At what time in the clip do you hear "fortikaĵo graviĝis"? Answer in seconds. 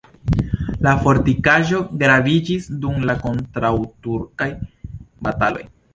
1.01-2.67